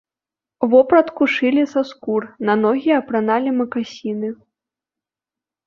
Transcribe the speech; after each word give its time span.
Вопратку 0.71 1.27
шылі 1.33 1.65
са 1.73 1.83
скур, 1.91 2.21
на 2.51 2.57
ногі 2.63 2.91
апраналі 2.99 3.49
макасіны. 3.61 4.29